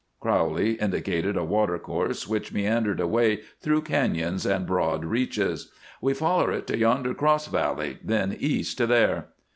Crowley 0.19 0.79
indicated 0.81 1.37
a 1.37 1.43
watercourse 1.43 2.27
which 2.27 2.51
meandered 2.51 2.99
away 2.99 3.41
through 3.61 3.83
cañons 3.83 4.49
and 4.49 4.65
broad 4.65 5.05
reaches. 5.05 5.71
"We 6.01 6.15
foller 6.15 6.51
it 6.51 6.65
to 6.67 6.77
yonder 6.79 7.13
cross 7.13 7.45
valley; 7.45 7.99
then 8.03 8.35
east 8.39 8.79
to 8.79 8.87
there." 8.87 9.27